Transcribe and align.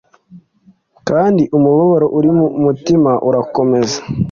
kandi 1.07 1.43
umubabaro 1.57 2.07
uri 2.17 2.29
mu 2.37 2.47
mutima 2.65 3.11
urakomeza 3.27 3.99